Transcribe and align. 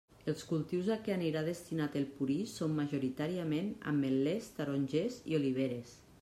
Els 0.31 0.45
cultius 0.51 0.87
a 0.95 0.95
què 1.07 1.13
anirà 1.15 1.43
destinat 1.49 1.97
el 1.99 2.07
purí 2.21 2.39
són 2.55 2.75
majoritàriament: 2.81 3.71
ametlers, 3.93 4.53
tarongers 4.59 5.25
i 5.33 5.41
oliveres. 5.45 5.97